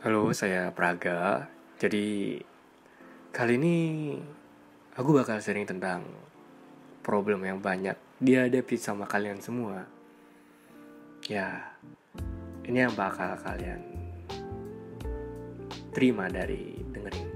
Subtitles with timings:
[0.00, 1.44] Halo, saya Praga.
[1.76, 2.40] Jadi
[3.36, 3.76] kali ini
[4.96, 6.08] aku bakal sharing tentang
[7.04, 9.84] problem yang banyak dihadapi sama kalian semua.
[11.28, 11.76] Ya,
[12.64, 13.84] ini yang bakal kalian
[15.92, 17.28] terima dari dengerin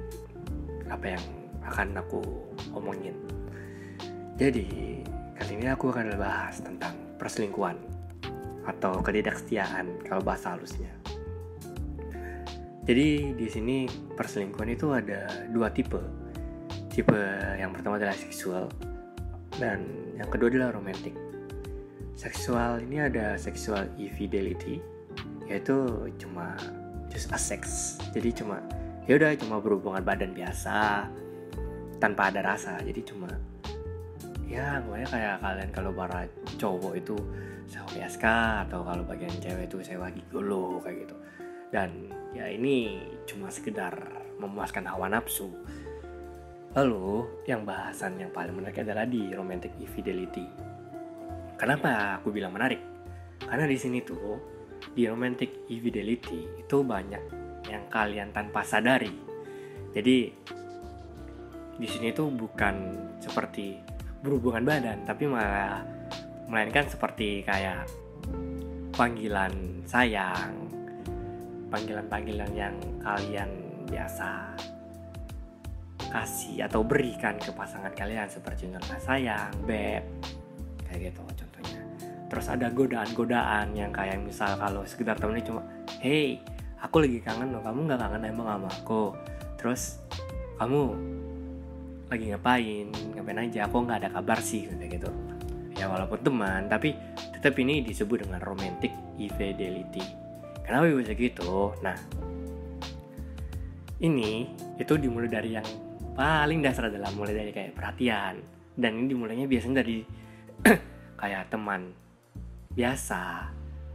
[0.89, 1.25] apa yang
[1.69, 2.25] akan aku
[2.73, 3.12] omongin.
[4.40, 5.04] Jadi,
[5.37, 7.76] kali ini aku akan bahas tentang perselingkuhan
[8.65, 11.04] atau ketidaksetiaan kalau bahasa halusnya.
[12.85, 16.01] Jadi di sini perselingkuhan itu ada dua tipe.
[16.93, 17.17] Tipe
[17.57, 18.69] yang pertama adalah seksual
[19.57, 19.85] dan
[20.21, 21.17] yang kedua adalah romantic.
[22.15, 24.85] Seksual ini ada sexual infidelity
[25.49, 26.61] yaitu cuma
[27.09, 27.97] just a sex.
[28.13, 28.61] Jadi cuma
[29.09, 31.09] ya udah cuma berhubungan badan biasa
[32.05, 32.77] tanpa ada rasa.
[32.85, 33.33] Jadi cuma
[34.45, 36.29] ya gue kayak kalian kalau para
[36.61, 37.17] cowok itu
[37.65, 38.25] sewa PSK
[38.69, 41.17] atau kalau bagian cewek itu sewa gigolo kayak gitu
[41.73, 41.91] dan
[42.35, 43.95] ya ini cuma sekedar
[44.43, 45.49] memuaskan hawa nafsu.
[46.75, 50.43] Lalu yang bahasan yang paling menarik adalah di romantic infidelity.
[51.55, 52.83] Kenapa aku bilang menarik?
[53.39, 54.43] Karena di sini tuh
[54.91, 57.23] di romantic infidelity itu banyak
[57.71, 59.15] yang kalian tanpa sadari.
[59.95, 60.17] Jadi
[61.79, 62.75] di sini tuh bukan
[63.23, 63.79] seperti
[64.23, 65.83] berhubungan badan tapi malah
[66.51, 67.87] melainkan seperti kayak
[68.95, 70.65] panggilan sayang
[71.75, 73.50] panggilan-panggilan yang kalian
[73.91, 74.55] biasa
[76.14, 80.06] kasih atau berikan ke pasangan kalian seperti contohnya sayang, beb,
[80.86, 81.83] kayak gitu contohnya.
[82.30, 85.67] Terus ada godaan-godaan yang kayak misal kalau sekedar temennya cuma,
[85.98, 86.39] hey,
[86.78, 89.05] aku lagi kangen loh, kamu nggak kangen emang sama aku.
[89.58, 89.98] Terus
[90.62, 90.80] kamu
[92.06, 92.86] lagi ngapain,
[93.19, 95.11] ngapain aja, aku nggak ada kabar sih kayak gitu.
[95.75, 96.95] Ya walaupun teman, tapi
[97.34, 100.23] tetap ini disebut dengan romantic infidelity
[100.64, 101.77] Kenapa bisa gitu?
[101.85, 101.97] Nah,
[104.01, 104.48] ini
[104.80, 105.69] itu dimulai dari yang
[106.17, 108.41] paling dasar adalah mulai dari kayak perhatian
[108.75, 110.02] dan ini dimulainya biasanya dari
[111.20, 111.95] kayak teman
[112.75, 113.23] biasa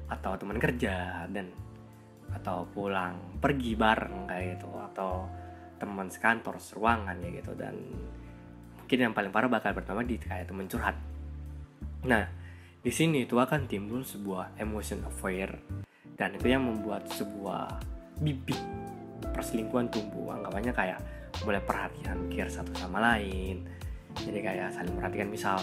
[0.09, 1.51] atau teman kerja dan
[2.29, 5.25] atau pulang pergi bareng kayak gitu atau
[5.81, 7.75] teman sekantor seruangan ya gitu dan
[8.77, 10.97] mungkin yang paling parah bakal pertama di kayak teman curhat.
[12.05, 12.25] Nah,
[12.79, 15.59] di sini itu akan timbul sebuah emotion affair
[16.19, 17.79] dan itu yang membuat sebuah
[18.19, 18.59] bibit
[19.31, 20.35] perselingkuhan tumbuh.
[20.35, 20.99] Anggapannya kayak
[21.47, 23.63] mulai perhatian care satu sama lain.
[24.19, 25.57] Jadi kayak saling perhatikan misal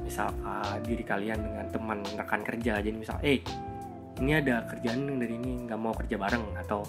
[0.00, 2.80] misal uh, diri kalian dengan teman rekan kerja.
[2.80, 3.44] Jadi misal eh
[4.24, 6.80] ini ada kerjaan dari ini nggak mau kerja bareng atau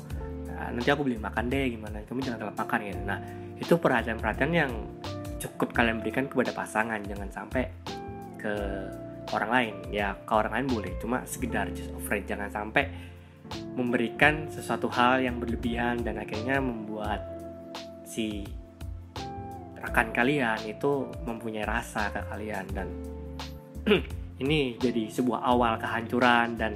[0.47, 1.99] nah, nanti aku beli makan deh gimana?
[2.07, 3.01] Kamu jangan telat makan gitu.
[3.03, 3.19] Nah
[3.59, 4.71] itu perhatian-perhatian yang
[5.43, 7.03] cukup kalian berikan kepada pasangan.
[7.03, 7.67] Jangan sampai
[8.39, 8.55] ke
[9.35, 9.75] orang lain.
[9.91, 12.23] Ya ke orang lain boleh cuma sekedar just afraid.
[12.23, 12.87] Jangan sampai
[13.75, 17.21] memberikan sesuatu hal yang berlebihan dan akhirnya membuat
[18.07, 18.47] si
[19.77, 22.65] rekan kalian itu mempunyai rasa ke kalian.
[22.71, 22.87] Dan
[24.43, 26.73] ini jadi sebuah awal kehancuran dan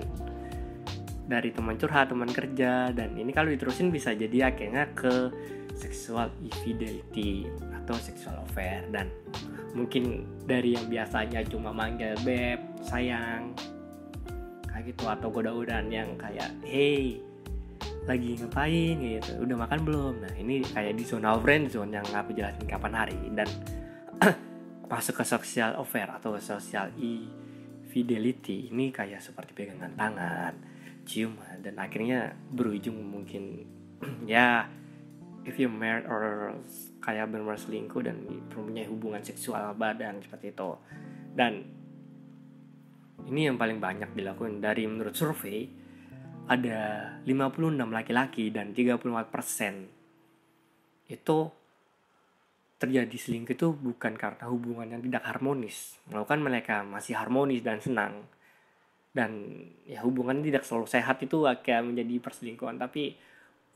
[1.30, 2.94] dari teman curhat, teman kerja.
[2.94, 5.32] Dan ini kalau diterusin bisa jadi akhirnya ke
[5.80, 7.48] sexual infidelity
[7.90, 8.86] atau sexual affair.
[8.94, 9.10] Dan
[9.74, 13.58] mungkin dari yang biasanya cuma manggil beb sayang
[14.70, 17.18] kayak gitu atau goda-godaan yang kayak hey
[18.06, 18.96] lagi ngapain?
[19.02, 19.42] gitu.
[19.42, 20.14] Udah makan belum?
[20.22, 23.18] Nah ini kayak di zona friend zone yang nggak jelasin kapan hari.
[23.34, 23.50] Dan
[24.94, 26.94] masuk ke social affair atau social
[27.90, 30.54] fidelity ini kayak seperti pegangan tangan
[31.10, 33.66] ciuman dan akhirnya berujung mungkin
[34.30, 34.70] ya
[35.48, 36.54] if you married or
[37.00, 40.76] kayak benar selingkuh dan punya hubungan seksual badan seperti itu.
[41.36, 41.64] Dan
[43.30, 45.70] ini yang paling banyak dilakukan dari menurut survei
[46.50, 46.80] ada
[47.30, 50.00] 56 laki-laki dan 34%
[51.14, 51.38] itu
[52.80, 56.00] terjadi selingkuh itu bukan karena hubungan yang tidak harmonis.
[56.08, 58.24] Melakukan mereka masih harmonis dan senang.
[59.12, 59.52] Dan
[59.84, 62.80] ya hubungan tidak selalu sehat itu akan menjadi perselingkuhan.
[62.80, 63.20] Tapi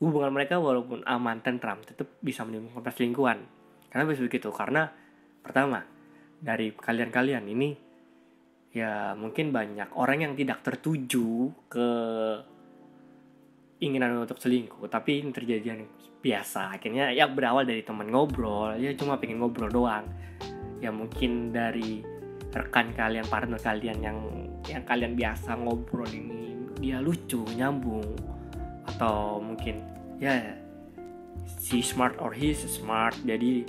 [0.02, 3.38] hubungan mereka walaupun aman tentram tetap bisa menimbulkan perselingkuhan.
[3.90, 4.90] Karena bisa begitu karena
[5.44, 5.86] pertama
[6.42, 7.70] dari kalian-kalian ini
[8.74, 11.88] ya mungkin banyak orang yang tidak tertuju ke
[13.78, 14.90] inginan untuk selingkuh.
[14.90, 15.82] Tapi ini terjadi yang
[16.24, 20.10] biasa akhirnya ya berawal dari teman ngobrol ya cuma pengen ngobrol doang.
[20.82, 22.02] Ya mungkin dari
[22.50, 24.18] rekan kalian partner kalian yang
[24.66, 28.33] yang kalian biasa ngobrol ini dia lucu nyambung
[28.94, 29.82] atau mungkin
[30.22, 30.54] ya
[31.58, 33.14] si smart or he smart.
[33.26, 33.66] Jadi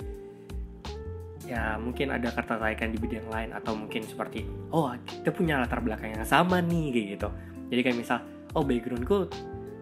[1.46, 4.42] ya mungkin ada kata kaitan di bidang lain atau mungkin seperti
[4.74, 7.28] oh kita punya latar belakang yang sama nih kayak gitu.
[7.70, 8.18] Jadi kayak misal
[8.54, 9.30] oh backgroundku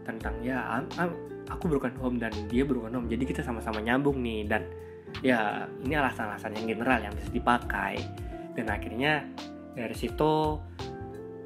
[0.05, 1.13] tentang ya I'm, I'm,
[1.49, 4.45] aku broken home dan dia broken home jadi kita sama-sama nyambung nih.
[4.49, 4.63] Dan
[5.25, 8.01] ya ini alasan-alasan yang general yang bisa dipakai.
[8.55, 9.27] Dan akhirnya
[9.75, 10.61] dari situ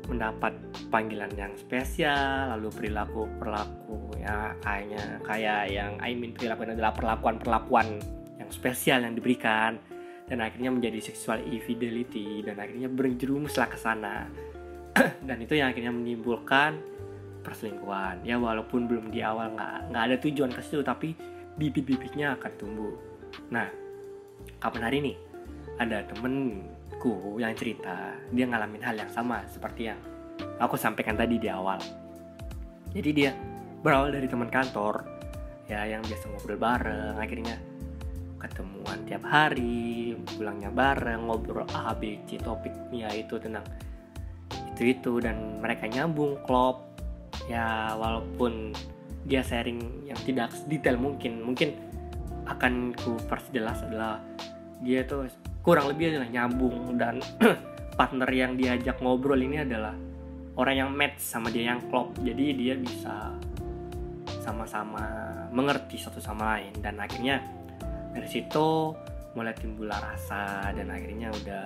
[0.09, 0.57] mendapat
[0.89, 7.37] panggilan yang spesial lalu perilaku perilaku ya kayaknya kayak yang I mean perilaku adalah perlakuan
[7.37, 8.01] perlakuan
[8.41, 9.77] yang spesial yang diberikan
[10.29, 14.29] dan akhirnya menjadi sexual infidelity dan akhirnya berjerumuslah ke sana.
[15.29, 16.77] Dan itu yang akhirnya menimbulkan
[17.41, 18.29] perselingkuhan.
[18.29, 21.17] Ya walaupun belum di awal nggak nggak ada tujuan ke situ tapi
[21.57, 22.93] bibit-bibitnya akan tumbuh.
[23.49, 23.73] Nah
[24.61, 25.13] kapan hari ini?
[25.81, 26.05] Ada
[26.99, 29.99] temenku yang cerita dia ngalamin hal yang sama seperti yang
[30.59, 31.79] aku sampaikan tadi di awal.
[32.91, 33.31] Jadi dia
[33.79, 35.07] berawal dari teman kantor
[35.71, 37.57] ya yang biasa ngobrol bareng akhirnya
[38.43, 43.63] ketemuan tiap hari pulangnya bareng ngobrol A B C topiknya itu tentang
[44.75, 46.83] itu itu dan mereka nyambung klop.
[47.47, 48.75] Ya walaupun
[49.25, 51.79] dia sharing yang tidak detail mungkin mungkin
[52.51, 54.19] akan ku perjelas adalah
[54.83, 55.31] dia tuh
[55.69, 57.21] kurang lebih adalah nyambung dan
[58.01, 59.93] partner yang diajak ngobrol ini adalah
[60.57, 62.17] orang yang match sama dia yang klop.
[62.25, 63.37] Jadi dia bisa
[64.41, 65.05] sama-sama
[65.53, 67.45] mengerti satu sama lain dan akhirnya
[68.17, 68.97] dari situ
[69.37, 71.65] mulai timbul rasa dan akhirnya udah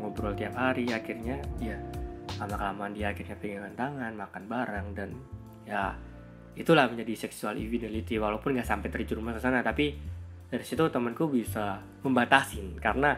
[0.00, 0.88] ngobrol tiap hari.
[0.96, 1.76] Akhirnya ya
[2.40, 5.12] lama kelamaan dia akhirnya pegangan tangan makan bareng dan
[5.68, 5.92] ya
[6.56, 8.16] itulah menjadi sexual infidelity.
[8.16, 9.92] Walaupun nggak sampai terjerumus ke sana tapi
[10.50, 13.14] dari situ temanku bisa membatasin karena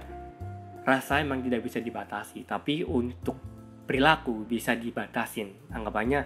[0.84, 2.44] rasa emang tidak bisa dibatasi.
[2.44, 3.40] Tapi untuk
[3.88, 5.72] perilaku bisa dibatasin.
[5.72, 6.20] Anggapannya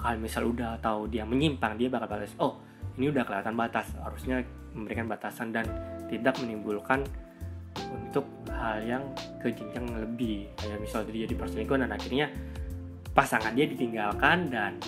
[0.00, 2.60] kalau misal udah tahu dia menyimpang dia bakal batas oh
[2.96, 4.40] ini udah kelihatan batas harusnya
[4.72, 5.68] memberikan batasan dan
[6.08, 7.04] tidak menimbulkan
[7.92, 9.04] untuk hal yang
[9.44, 10.48] ke lebih.
[10.56, 12.32] Kayak misal dia di perselingkuhan dan akhirnya
[13.12, 14.80] pasangan dia ditinggalkan dan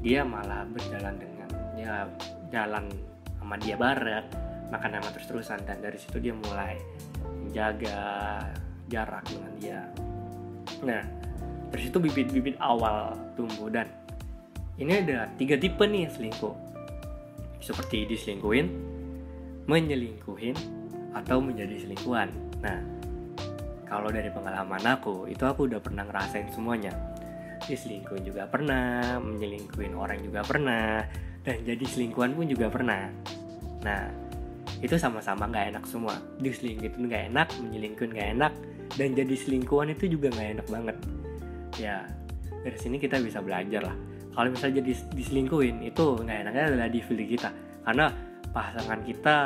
[0.00, 2.08] dia malah berjalan dengan ya
[2.48, 2.88] jalan
[3.36, 6.80] sama dia barat makan sama terus-terusan dan dari situ dia mulai
[7.44, 8.00] menjaga
[8.88, 9.80] jarak dengan dia
[10.80, 11.04] nah
[11.68, 13.86] dari situ bibit-bibit awal tumbuh dan
[14.80, 16.56] ini ada tiga tipe nih selingkuh
[17.60, 18.92] seperti diselingkuhin
[19.66, 20.56] menyelingkuhin
[21.12, 22.28] atau menjadi selingkuhan.
[22.64, 22.78] Nah,
[23.86, 26.92] kalau dari pengalaman aku, itu aku udah pernah ngerasain semuanya.
[27.62, 31.06] Diselingkuhin juga pernah, menyelingkuhin orang juga pernah,
[31.46, 33.12] dan jadi selingkuhan pun juga pernah.
[33.86, 34.02] Nah,
[34.82, 36.18] itu sama-sama gak enak semua.
[36.42, 38.52] Diselingkuhin gak enak, menyelingkuhin gak enak,
[38.98, 40.96] dan jadi selingkuhan itu juga gak enak banget.
[41.78, 42.04] Ya,
[42.66, 43.96] dari sini kita bisa belajar lah.
[44.34, 47.50] Kalau misalnya jadi diselingkuhin, itu gak enaknya adalah di diri kita.
[47.86, 48.10] Karena
[48.50, 49.36] pasangan kita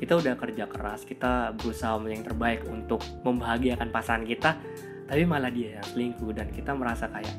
[0.00, 4.56] kita udah kerja keras kita berusaha yang terbaik untuk membahagiakan pasangan kita
[5.04, 7.36] tapi malah dia yang selingkuh dan kita merasa kayak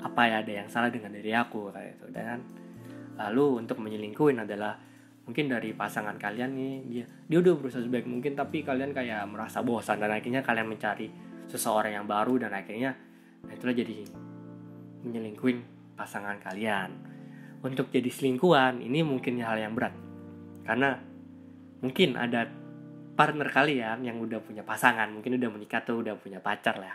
[0.00, 2.40] apa ya ada yang salah dengan diri aku kayak itu dan
[3.20, 4.80] lalu untuk menyelingkuhin adalah
[5.28, 9.60] mungkin dari pasangan kalian nih dia dia udah berusaha sebaik mungkin tapi kalian kayak merasa
[9.60, 11.12] bosan dan akhirnya kalian mencari
[11.44, 12.96] seseorang yang baru dan akhirnya
[13.44, 14.08] nah itulah jadi
[15.04, 16.90] menyelingkuhin pasangan kalian.
[17.58, 19.94] Untuk jadi selingkuhan ini mungkin hal yang berat.
[20.62, 20.94] Karena
[21.82, 22.46] mungkin ada
[23.18, 26.94] partner kalian yang udah punya pasangan mungkin udah menikah tuh udah punya pacar lah.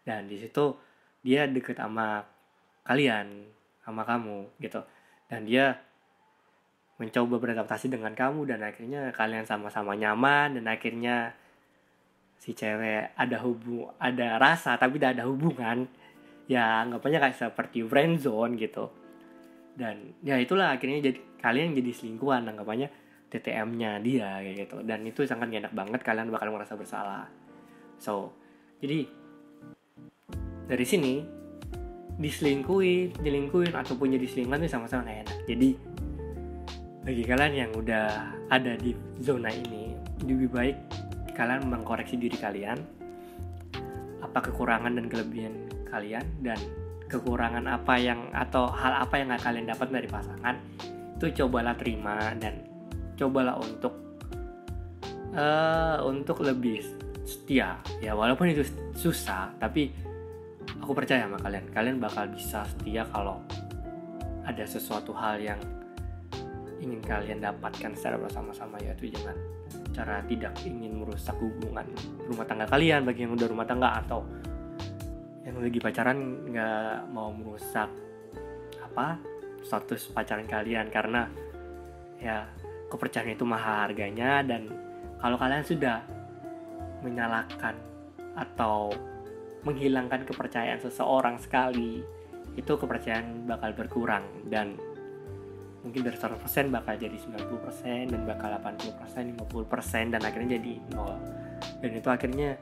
[0.00, 0.72] Dan di situ
[1.20, 2.24] dia deket sama
[2.88, 3.44] kalian
[3.84, 4.80] sama kamu gitu.
[5.28, 5.76] Dan dia
[7.00, 11.32] mencoba beradaptasi dengan kamu dan akhirnya kalian sama-sama nyaman dan akhirnya
[12.36, 15.88] si cewek ada hubung ada rasa tapi tidak ada hubungan.
[16.44, 18.92] Ya anggapannya kayak seperti friend zone gitu.
[19.72, 22.92] Dan ya itulah akhirnya jadi kalian jadi selingkuhan anggapannya
[23.32, 24.76] TTM-nya dia kayak gitu.
[24.84, 27.24] Dan itu sangat enak banget kalian bakal merasa bersalah.
[27.96, 28.36] So
[28.84, 29.08] jadi
[30.68, 31.14] dari sini
[32.20, 35.38] diselingkuin, nyelingkuin ataupun jadi selingkuhan itu sama-sama gak enak.
[35.48, 35.68] Jadi
[37.00, 38.92] bagi kalian yang udah ada di
[39.24, 40.76] zona ini lebih baik
[41.32, 42.76] kalian mengkoreksi diri kalian
[44.20, 45.54] apa kekurangan dan kelebihan
[45.88, 46.60] kalian dan
[47.08, 50.54] kekurangan apa yang atau hal apa yang gak kalian dapat dari pasangan
[51.20, 52.64] itu cobalah terima dan
[53.18, 53.92] cobalah untuk
[55.36, 56.80] uh, untuk lebih
[57.28, 57.76] setia.
[58.00, 58.64] Ya walaupun itu
[58.96, 59.92] susah tapi
[60.80, 61.68] aku percaya sama kalian.
[61.70, 63.44] Kalian bakal bisa setia kalau
[64.48, 65.60] ada sesuatu hal yang
[66.80, 69.36] ingin kalian dapatkan secara bersama-sama yaitu jangan
[69.92, 71.84] cara tidak ingin merusak hubungan
[72.24, 74.24] rumah tangga kalian bagi yang udah rumah tangga atau
[75.44, 76.18] yang lagi pacaran
[76.48, 77.88] nggak mau merusak
[78.80, 79.18] apa
[79.64, 80.88] status pacaran kalian.
[80.92, 81.26] Karena
[82.20, 82.44] ya
[82.92, 84.68] kepercayaan itu mahal harganya dan
[85.20, 86.04] kalau kalian sudah
[87.00, 87.76] menyalahkan
[88.36, 88.92] atau
[89.64, 92.00] menghilangkan kepercayaan seseorang sekali
[92.56, 94.24] itu kepercayaan bakal berkurang.
[94.48, 94.76] Dan
[95.80, 96.36] mungkin dari 100%
[96.68, 101.16] bakal jadi 90% dan bakal 80% 50% dan akhirnya jadi nol.
[101.80, 102.56] Dan itu akhirnya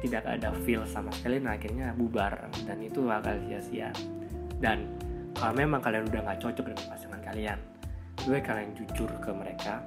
[0.00, 3.92] tidak ada feel sama sekali dan akhirnya bubar dan itu bakal sia-sia.
[4.58, 4.88] Dan
[5.36, 7.58] kalau memang kalian udah nggak cocok dengan pasangan kalian
[8.26, 9.78] gue kalian jujur ke mereka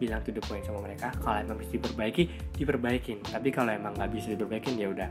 [0.00, 2.24] bilang to the point sama mereka kalau emang bisa diperbaiki
[2.56, 3.20] diperbaikin.
[3.20, 5.10] Tapi kalau emang nggak bisa diperbaikin ya udah.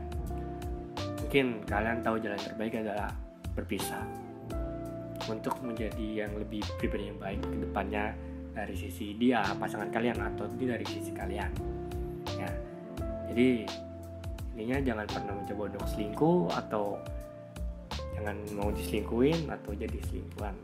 [1.22, 3.14] Mungkin kalian tahu jalan terbaik adalah
[3.54, 4.29] berpisah
[5.28, 8.14] untuk menjadi yang lebih pribadi yang baik ke depannya
[8.54, 11.50] dari sisi dia pasangan kalian atau dari sisi kalian.
[12.36, 12.50] Ya.
[13.30, 13.48] Jadi
[14.54, 16.84] intinya jangan pernah mencoba untuk selingkuh atau
[18.18, 20.56] jangan mau diselingkuin atau jadi selingkuhan.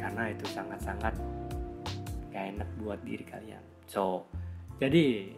[0.00, 1.14] Karena itu sangat-sangat
[2.32, 3.62] gak enak buat diri kalian.
[3.86, 4.24] So
[4.80, 5.36] jadi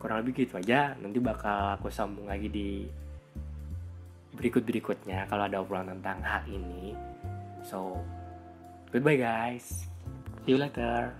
[0.00, 0.96] kurang lebih gitu aja.
[0.96, 2.68] Nanti bakal aku sambung lagi di
[4.38, 6.94] berikut-berikutnya kalau ada obrolan tentang hal ini
[7.68, 8.00] so
[8.92, 9.84] goodbye guys.
[10.44, 11.12] See you later